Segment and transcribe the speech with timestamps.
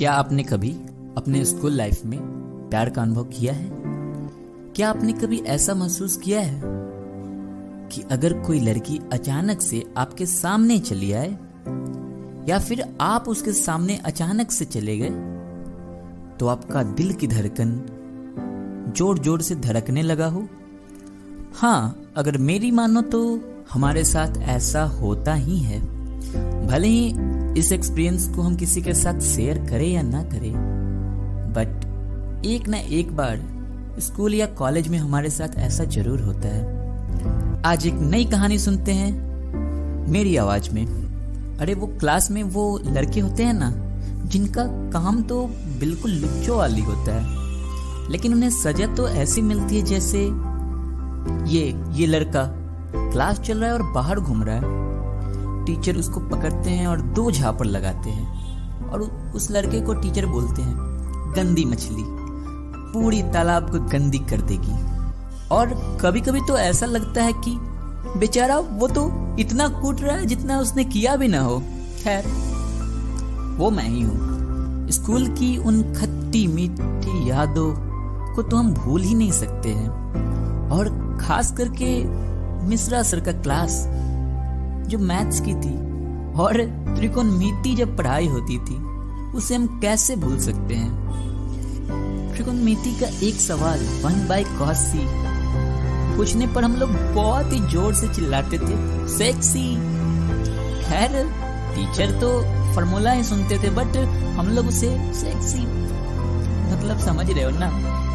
[0.00, 0.70] क्या आपने कभी
[1.16, 2.18] अपने स्कूल लाइफ में
[2.70, 3.68] प्यार का अनुभव किया है?
[4.76, 6.60] क्या आपने कभी ऐसा महसूस किया है
[7.88, 11.28] कि अगर कोई लड़की अचानक से आपके सामने चली आए,
[12.48, 15.10] या फिर आप उसके सामने अचानक से चले गए
[16.38, 17.76] तो आपका दिल की धड़कन
[18.96, 20.46] ज़ोर ज़ोर से धड़कने लगा हो?
[21.54, 23.22] हाँ अगर मेरी मानो तो
[23.72, 25.80] हमारे साथ ऐसा होता ही है।
[26.66, 30.52] भले ही इस एक्सपीरियंस को हम किसी के साथ शेयर करें या ना करें
[31.54, 33.40] बट एक ना एक बार
[34.00, 38.92] स्कूल या कॉलेज में हमारे साथ ऐसा ज़रूर होता है। आज एक नई कहानी सुनते
[38.92, 39.12] हैं
[40.10, 40.84] मेरी आवाज़ में।
[41.58, 43.72] अरे वो क्लास में वो लड़के होते हैं ना,
[44.26, 45.44] जिनका काम तो
[45.80, 50.22] बिल्कुल लुच्चो वाली होता है, लेकिन उन्हें सजा तो ऐसी मिलती है जैसे
[51.50, 52.44] ये ये लड़का।
[52.94, 54.88] क्लास चल रहा है और बाहर घूम रहा है।
[55.70, 58.50] टीचर उसको पकड़ते हैं और दो झापड़ लगाते हैं
[58.90, 59.02] और
[59.34, 60.74] उस लड़के को टीचर बोलते हैं,
[61.36, 62.04] गंदी मछली,
[62.92, 64.90] पूरी तालाब को गंदी कर देगी।
[65.48, 67.58] और कभी कभी तो ऐसा लगता है कि,
[68.18, 71.62] बेचारा, वो तो इतना कूट रहा है जितना उसने किया भी ना हो।
[72.04, 72.26] खैर,
[73.58, 74.30] वो मैं ही हूँ।
[74.90, 77.74] स्कूल की उन खट्टी मीठी यादों
[78.34, 79.88] को तो हम भूल ही नहीं सकते हैं।
[80.70, 82.04] और खास करके
[82.66, 83.88] मिश्रा सर का क्लास
[84.90, 85.74] जो मैथ्स की थी
[86.34, 86.56] और
[86.96, 88.76] त्रिकोणमिति जब पढ़ाई होती थी,
[89.32, 90.90] उसे हम कैसे भूल सकते हैं?
[92.32, 95.06] त्रिकोणमिति का एक सवाल, वन बाय कॉस। सी
[96.16, 98.76] पूछने पर हम लोग बहुत ही ज़ोर से चिल्लाते थे,
[99.08, 99.74] सेक्सी!
[100.84, 101.10] खैर,
[101.74, 102.30] टीचर तो
[102.74, 103.96] फॉर्मूला ही सुनते थे, बट
[104.38, 105.62] हम लोग उसे सेक्सी!
[106.72, 107.68] मतलब समझ रहे हो ना?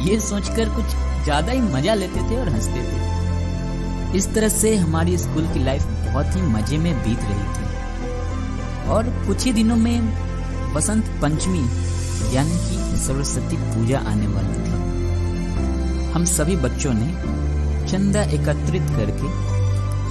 [0.00, 0.84] ये सोचकर कुछ
[1.24, 5.82] ज़्यादा ही मज़ा लेते थे और हँसते थे। इस तरह से हमारी स्कूल की लाइफ
[6.12, 7.68] बहुत ही मज़े में बीत रही थी।
[8.88, 10.28] और कुछ ही दिनों में
[10.74, 11.60] बसंत पंचमी,
[12.34, 17.08] यानी कि सरस्वती पूजा आने वाली थी। हम सभी बच्चों ने
[17.88, 19.58] चंदा एकत्रित करके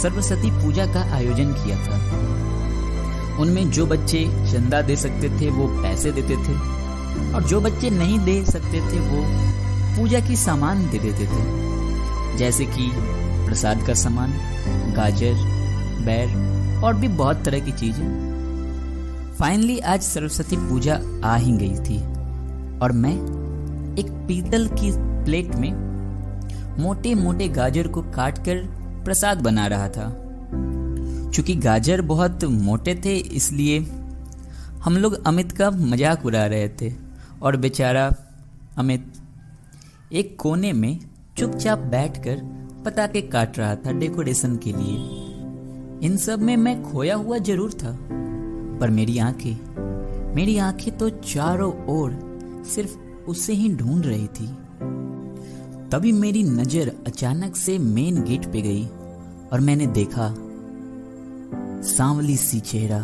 [0.00, 1.98] सरस्वती पूजा का आयोजन किया था।
[3.38, 6.54] उनमें जो बच्चे चंदा दे सकते थे, वो पैसे देते थे,
[7.34, 9.22] और जो बच्चे नहीं दे सकते थे, वो
[9.96, 12.90] पूजा की सामान दे देते थे। जैसे कि
[13.46, 14.32] प्रसाद का सामान,
[14.96, 15.51] गाजर
[16.04, 21.98] बैर और भी बहुत तरह की चीज़ें। फाइनली आज सरस्वती पूजा आ ही गई थी
[22.78, 23.14] और मैं
[23.98, 24.90] एक पीतल की
[25.24, 25.72] प्लेट में
[26.78, 28.62] मोटे मोटे गाजर को काटकर
[29.04, 30.08] प्रसाद बना रहा था।
[31.30, 33.78] चूँकि गाजर बहुत मोटे थे, इसलिए
[34.84, 36.92] हम लोग अमित का मज़ाक उड़ा रहे थे
[37.42, 38.10] और बेचारा
[38.78, 39.12] अमित
[40.12, 40.98] एक कोने में
[41.38, 42.40] चुपचाप बैठकर
[42.84, 45.21] पटाखे काट रहा था डेकोरेशन के लिए।
[46.02, 47.96] इन सब में मैं खोया हुआ ज़रूर था,
[48.80, 52.12] पर मेरी आँखें मेरी आँखें तो चारों ओर
[52.66, 52.96] सिर्फ़
[53.30, 54.46] उसे ही ढूंढ रही थी।
[55.90, 58.84] तभी मेरी नज़र अचानक से मेन गेट पे गई
[59.52, 60.28] और मैंने देखा,
[61.88, 63.00] सांवली सी चेहरा,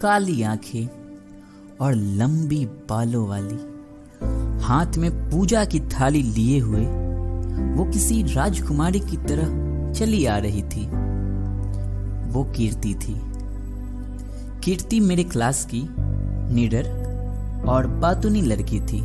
[0.00, 0.86] काली आँखें
[1.80, 3.58] और लंबी बालों वाली,
[4.64, 6.84] हाथ में पूजा की थाली लिए हुए,
[7.76, 10.88] वो किसी राजकुमारी की तरह चली आ रही थी।
[12.30, 13.14] वो कीर्ति थी।
[14.64, 15.82] कीर्ति मेरे क्लास की
[16.54, 19.00] नीडर और बातुनी लड़की थी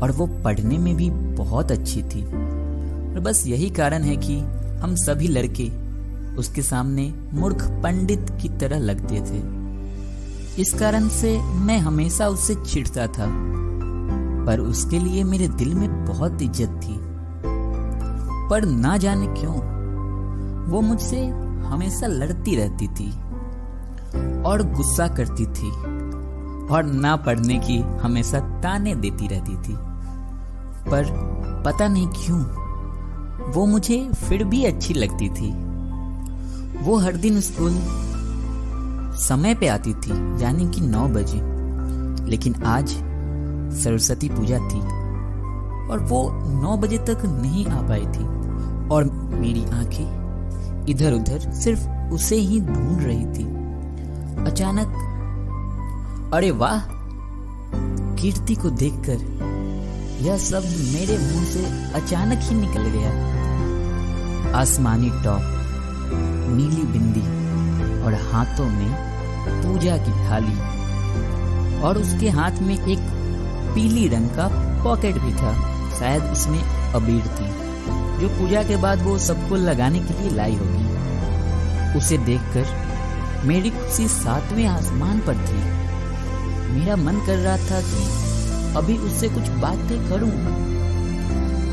[0.00, 4.38] और वो पढ़ने में भी बहुत अच्छी थी। और बस यही कारण है कि
[4.80, 5.68] हम सभी लड़के
[6.36, 9.40] उसके सामने मूर्ख पंडित की तरह लगते थे।
[10.62, 13.26] इस कारण से मैं हमेशा उससे चिढ़ता था,
[14.46, 16.98] पर उसके लिए मेरे दिल में बहुत इज़्ज़त थी।
[18.50, 19.54] पर ना जाने क्यों,
[20.66, 21.20] वो मुझसे
[21.66, 23.12] हमेशा लड़ती रहती थी
[24.42, 25.70] और गुस्सा करती थी
[26.66, 29.76] और ना पढ़ने की हमेशा ताने देती रहती थी।
[30.90, 31.04] पर
[31.66, 32.40] पता नहीं क्यों,
[33.52, 35.52] वो मुझे फिर भी अच्छी लगती थी।
[36.84, 37.72] वो हर दिन स्कूल
[39.18, 41.56] समय पे आती थी, यानी कि नौ बजे।
[42.30, 42.88] लेकिन आज
[43.82, 44.80] सरस्वती पूजा थी
[45.90, 46.30] और वो
[46.62, 48.36] नौ बजे तक नहीं आ पाई थी।
[48.88, 49.04] और
[49.34, 50.25] मेरी आँखें
[50.88, 53.56] इधर उधर सिर्फ़ उसे ही ढूंढ रही थी।
[54.50, 55.02] अचानक,
[56.34, 56.80] अरे वाह!
[58.14, 59.36] कीर्ति को देखकर
[60.20, 63.36] यह सब मेरे मुँह से अचानक ही निकल गया।
[64.58, 65.40] आसमानी टॉप,
[66.48, 67.36] नीली बिंदी
[68.02, 69.16] और हाथों में
[69.48, 70.76] पूजा की थाली
[71.82, 72.98] और उसके हाथ में एक
[73.74, 74.48] पीली रंग का
[74.84, 77.65] पॉकेट भी था। शायद इसमें अबीर थी।
[78.20, 80.86] जो पूजा के बाद वो सबको लगाने के लिए लाई होगी।
[81.98, 82.86] उसे देखकर
[83.44, 85.86] मेरी खुशी सातवें आसमान पर थी।
[86.78, 88.26] मेरा मन कर रहा था कि
[88.76, 90.30] अभी उससे कुछ बातें करूँ।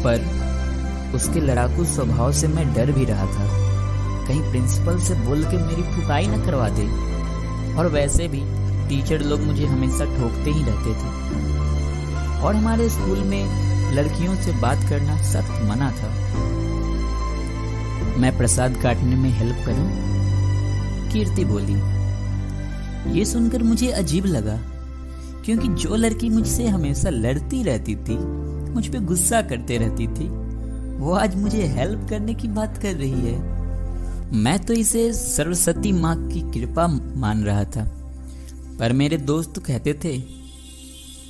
[0.04, 0.44] पर
[1.16, 3.64] उसके लड़ाकू स्वभाव से मैं डर भी रहा था।
[4.28, 7.14] कहीं प्रिंसिपल से बोल के मेरी ठुकाई न करवा दे।
[7.76, 8.44] और वैसे भी
[8.90, 11.34] टीचर लोग मुझे हमेशा ठोकते ही रहते थे।
[12.42, 16.10] और हमारे स्कूल में लड़कियों से बात करना सख्त मना था।
[18.20, 19.90] मैं प्रसाद काटने में हेल्प करूँ?
[21.12, 21.76] कीर्ति बोली,
[23.12, 24.60] ये सुनकर मुझे अजीब लगा,
[25.46, 28.18] क्योंकि जो लड़की मुझसे हमेशा लड़ती रहती थी,
[28.74, 30.28] मुझ पे गुस्सा करते रहती थी,
[30.98, 33.38] वो आज मुझे हेल्प करने की बात कर रही है।
[34.36, 37.84] मैं तो इसे सरस्वती माँ की कृपा मान रहा था,
[38.80, 40.18] पर मेरे दोस्त कहते थे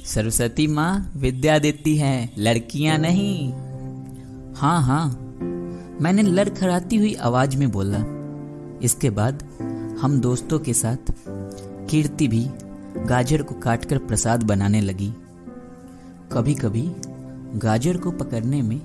[0.06, 3.54] सरस्वती माँ विद्या देती है। लड़कियाँ नहीं।
[4.54, 5.08] हाँ हाँ।
[6.02, 8.00] मैंने लड़खड़ाती हुई आवाज़ में बोला।
[8.84, 9.44] इसके बाद
[10.02, 11.14] हम दोस्तों के साथ
[11.90, 12.50] कीर्ति भी
[13.06, 15.14] गाजर को काटकर प्रसाद बनाने लगी।
[16.32, 16.92] कभी कभी
[17.60, 18.82] गाजर को पकड़ने में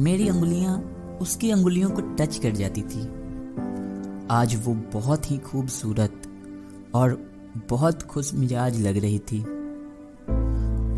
[0.00, 0.78] मेरी अंगुलियाँ
[1.20, 3.08] उसकी अंगुलियों को टच कर जाती थी।
[4.30, 6.22] आज वो बहुत ही खूबसूरत
[6.94, 7.30] और
[7.68, 9.57] बहुत खुश मिजाज लग रही थी।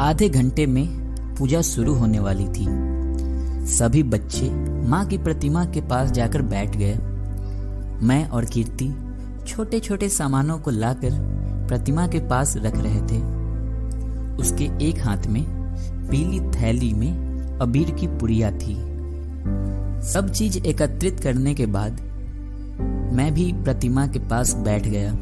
[0.00, 0.87] आधे घंटे में
[1.38, 2.67] पूजा शुरू होने वाली थी।
[3.67, 4.50] सभी बच्चे
[4.88, 6.94] माँ की प्रतिमा के पास जाकर बैठ गए।
[8.06, 8.94] मैं और कीर्ति
[9.49, 11.11] छोटे छोटे सामानों को लाकर
[11.69, 13.20] प्रतिमा के पास रख रहे थे।
[14.37, 15.44] उसके एक हाथ में
[16.11, 18.75] पीली थैली में अबीर की पुड़िया थी।
[20.12, 22.00] सब चीज़ एकत्रित करने के बाद
[23.12, 25.12] मैं भी प्रतिमा के पास बैठ गया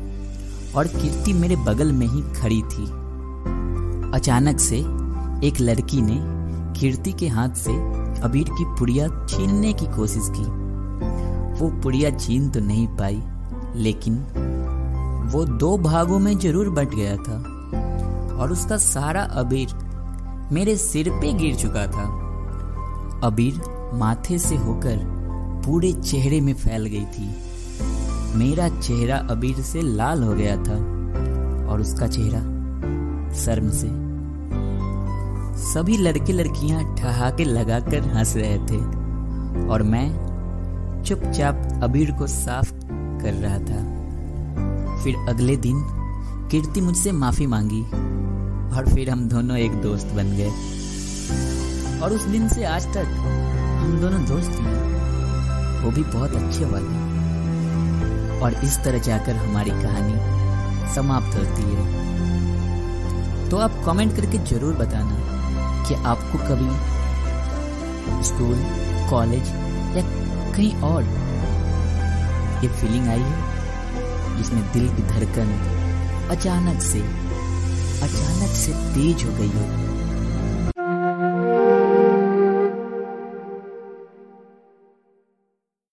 [0.79, 2.98] और कीर्ति मेरे बगल में ही खड़ी थी।
[4.15, 4.77] अचानक से
[5.47, 6.17] एक लड़की ने
[6.81, 7.73] कीर्ति के हाथ से
[8.23, 10.45] अबीर की पुड़िया छीनने की कोशिश की।
[11.61, 13.21] वो पुड़िया छीन तो नहीं पाई,
[13.77, 14.17] लेकिन
[15.33, 17.37] वो दो भागों में ज़रूर बट गया था
[18.35, 19.75] और उसका सारा अबीर
[20.53, 22.05] मेरे सिर पे गिर चुका था।
[23.25, 23.61] अबीर
[23.95, 24.99] माथे से होकर
[25.67, 27.29] पूरे चेहरे में फैल गई थी।
[28.39, 30.77] मेरा चेहरा अबीर से लाल हो गया था
[31.71, 32.41] और उसका चेहरा
[33.35, 34.09] शर्म से।
[35.73, 38.77] सभी लड़के लड़कियाँ ठहाके लगाकर हंस रहे थे
[39.69, 40.29] और मैं
[41.07, 42.73] चुपचाप अबीर को साफ़
[43.23, 43.99] कर रहा था।
[45.05, 45.85] फिर अगले दिन
[46.51, 47.83] कीर्ति मुझसे माफ़ी मांगी
[48.77, 50.51] और फिर हम दोनों एक दोस्त बन गए।
[52.03, 53.07] और उस दिन से आज तक
[53.83, 54.99] हम दोनों दोस्त हैं।
[55.85, 57.09] वो भी बहुत अच्छे वाले।
[58.41, 60.39] और इस तरह जाकर हमारी कहानी
[60.95, 62.18] समाप्त होती है।
[63.51, 66.71] तो आप कमेंट करके ज़रूर बताना कि आपको कभी
[68.29, 68.59] स्कूल
[69.11, 69.49] कॉलेज
[69.97, 70.03] या
[70.57, 71.05] कहीं और
[72.65, 75.53] ये फीलिंग आई है जिसमें दिल की धड़कन
[76.31, 77.01] अचानक से
[78.07, 79.88] अचानक से तेज हो गई हो?